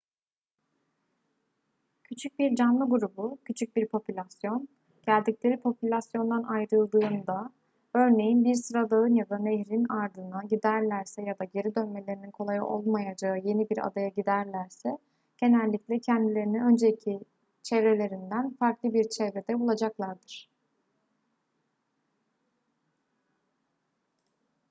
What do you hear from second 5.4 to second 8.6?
popülasyondan ayrıldığında örneğin bir